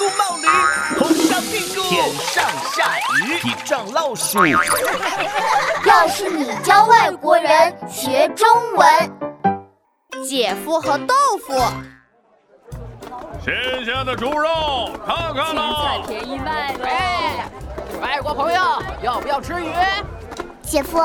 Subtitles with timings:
[0.00, 0.48] 姑冒驴，
[0.98, 4.46] 红烧屁股，天上下雨，地上老鼠。
[5.84, 8.88] 要是你教外国人学中文，
[10.26, 11.14] 姐夫和豆
[11.46, 11.52] 腐。
[13.44, 15.98] 新鲜的猪肉，看看啦！
[16.08, 16.86] 便宜卖了。
[16.86, 17.50] 哎，
[18.00, 18.58] 外国朋友
[19.02, 19.70] 要不要吃鱼？
[20.62, 20.98] 姐夫，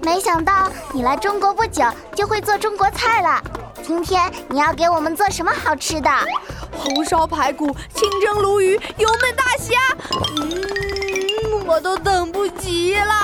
[0.00, 1.84] 没想到你来中国不久
[2.14, 3.42] 就会做中国菜了。
[3.82, 6.10] 今天你要给我们做什么好吃的？
[6.72, 9.76] 红烧排骨、清蒸鲈鱼、油焖大虾，
[10.36, 13.14] 嗯，我都等不及了。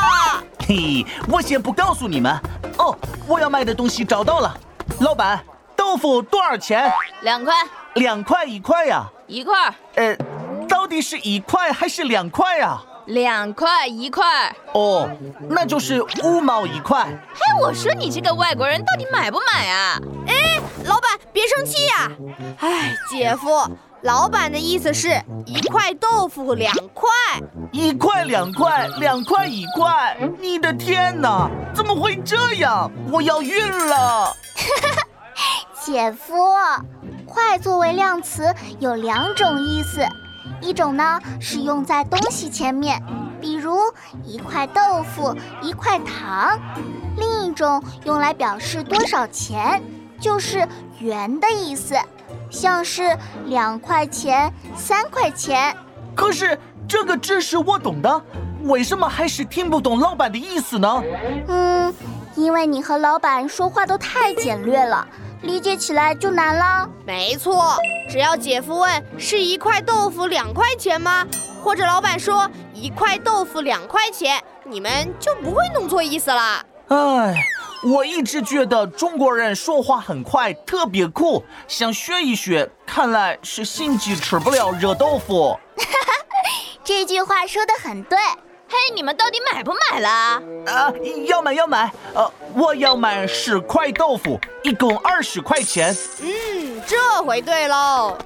[0.67, 2.33] 嘿，我先不告诉你们。
[2.79, 2.97] 哦，
[3.29, 4.57] 我要卖的东西找到了。
[5.01, 5.39] 老板，
[5.77, 6.91] 豆腐多少钱？
[7.23, 7.55] 两块。
[7.95, 9.05] 两块一块呀？
[9.27, 9.73] 一块。
[9.95, 10.17] 呃，
[10.69, 12.81] 到底是一块还是两块呀？
[13.07, 14.25] 两块一块。
[14.73, 15.09] 哦，
[15.51, 17.05] 那就是五毛一块。
[17.35, 20.01] 嘿，我说你这个外国人到底买不买啊？
[20.27, 20.35] 哎，
[21.35, 22.11] 别生气呀。
[22.61, 23.49] 哎，姐夫，
[24.03, 25.09] 老板的意思是
[25.45, 27.11] 一块豆腐两块。
[27.73, 30.17] 一块两块，两块一块。
[30.39, 32.89] 你的天哪，怎么会这样？
[33.11, 34.33] 我要晕了。
[35.85, 36.35] 姐夫，
[37.27, 40.07] 块作为量词有两种意思。
[40.61, 43.03] 一种呢是用在东西前面，
[43.41, 43.77] 比如
[44.23, 46.57] 一块豆腐、一块糖；
[47.17, 49.83] 另一种用来表示多少钱，
[50.21, 50.67] 就是
[50.99, 51.95] 元的意思，
[52.51, 55.77] 像是两块钱、三块钱。
[56.15, 58.23] 可是这个知识我懂的，
[58.63, 61.03] 为什么还是听不懂老板的意思呢？
[61.49, 61.95] 嗯，
[62.37, 65.07] 因为你和老板说话都太简略了。
[65.43, 66.89] 理解起来就难了。
[67.05, 67.77] 没错，
[68.09, 71.27] 只要姐夫问是一块豆腐两块钱吗？
[71.63, 76.65] 或者老板说一块豆腐两块钱，你们就不会弄错意思了。
[76.89, 77.35] 哎，
[77.85, 82.69] 我一直觉得中国人说话很快，特别酷，想学一学。
[82.87, 85.59] 看来是心急吃不了热豆腐。
[86.83, 88.19] 这句话说的很对。
[88.67, 90.09] 嘿，你们到底买不买了？
[90.67, 90.93] 啊，
[91.27, 91.93] 要买要买。
[92.15, 95.95] 呃，我要买十块豆腐，一共二十块钱。
[96.23, 98.17] 嗯，这回对喽。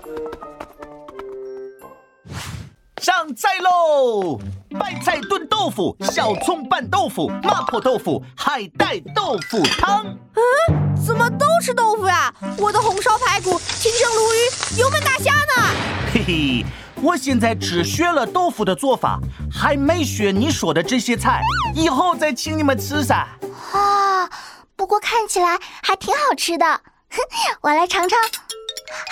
[3.02, 4.38] 上菜喽！
[4.78, 10.06] 白菜炖豆腐、小葱拌豆腐、麻婆豆腐、海带豆腐汤。
[10.06, 12.32] 嗯，怎么都是豆腐呀？
[12.58, 15.74] 我的红烧排骨、清蒸鲈鱼、油焖大虾呢？
[16.12, 16.66] 嘿嘿。
[17.00, 19.20] 我现在只学了豆腐的做法，
[19.52, 21.40] 还没学你说的这些菜，
[21.72, 23.24] 以后再请你们吃噻。
[23.72, 24.28] 啊，
[24.74, 27.20] 不过看起来还挺好吃的，哼，
[27.62, 28.18] 我来尝尝。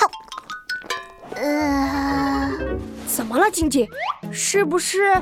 [0.01, 0.11] 好，
[1.37, 2.51] 呃，
[3.07, 3.89] 怎么了，静静？
[4.33, 5.15] 是不是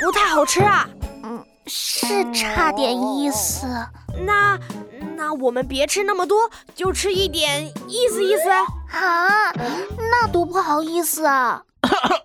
[0.00, 0.88] 不太好吃啊？
[1.22, 3.66] 嗯，是差点意思。
[4.24, 4.58] 那
[5.16, 8.50] 那我们别吃那么多，就吃一点，意思意思。
[8.50, 9.52] 啊，
[10.10, 11.62] 那多不好意思啊。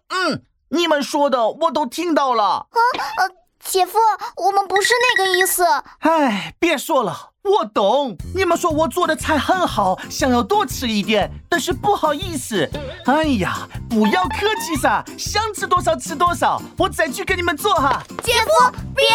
[0.09, 2.44] 嗯，你们说的我都听到了。
[2.44, 2.80] 啊
[3.18, 3.30] 呃，
[3.66, 3.98] 姐夫，
[4.38, 5.66] 我们不是那个意思。
[6.00, 8.16] 哎，别说了，我懂。
[8.36, 12.70] 你们说我做的菜很好，想要多吃一点，但是不好意思。
[13.06, 18.02] 哎呀，不要客气噻，想吃多少吃多少，我再去给你们做哈。
[18.24, 19.08] 姐夫，别。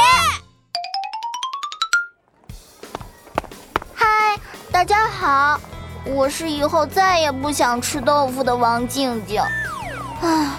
[3.94, 4.37] 嗨，
[4.72, 5.61] 大家好，
[6.05, 9.41] 我是以后再也不想吃豆腐的王静静。
[10.21, 10.50] 唉，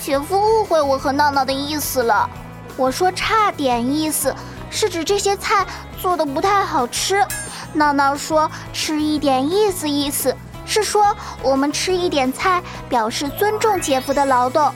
[0.00, 2.28] 姐夫误会我和闹闹的意思了。
[2.76, 4.34] 我说差点意思，
[4.70, 5.66] 是指这些菜
[6.00, 7.24] 做的不太好吃。
[7.72, 14.72] 闹闹说吃一点意思意思，是说我们吃一点菜表示尊重姐夫的劳动。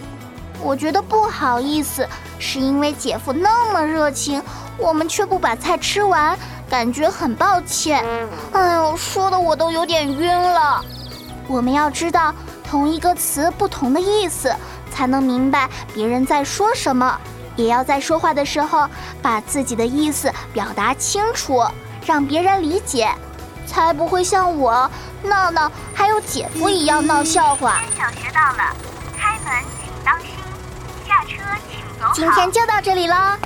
[0.62, 2.06] 我觉得不好意思，
[2.38, 4.42] 是因为姐夫那么热情，
[4.76, 8.04] 我们却不把菜吃完，感觉很抱歉。
[8.52, 10.84] 哎呦，说的我都有点晕了。
[11.46, 12.34] 我们要知道。
[12.62, 14.54] 同一个词不同的意思，
[14.92, 17.20] 才能明白别人在说什么。
[17.60, 18.88] 也要在说话的时候
[19.20, 21.62] 把自己的意思表达清楚，
[22.06, 23.08] 让别人理解，
[23.66, 24.90] 才不会像我
[25.22, 27.80] 闹闹还有姐夫一样闹笑话。
[27.96, 28.74] 小学到了，
[29.16, 30.30] 开门请当心，
[31.06, 32.12] 下车请走好。
[32.14, 33.38] 今天就到这里了。